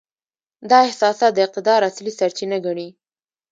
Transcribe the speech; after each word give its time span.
دا 0.69 0.77
احساسات 0.87 1.31
د 1.35 1.37
اقتدار 1.45 1.79
اصلي 1.89 2.11
سرچینه 2.19 2.57
ګڼي. 2.65 2.89